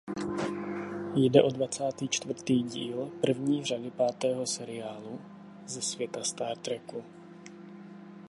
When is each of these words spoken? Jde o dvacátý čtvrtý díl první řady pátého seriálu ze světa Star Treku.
Jde 1.15 1.43
o 1.43 1.49
dvacátý 1.49 2.07
čtvrtý 2.09 2.63
díl 2.63 3.11
první 3.21 3.65
řady 3.65 3.91
pátého 3.91 4.45
seriálu 4.47 5.21
ze 5.65 5.81
světa 5.81 6.23
Star 6.23 6.57
Treku. 6.57 7.03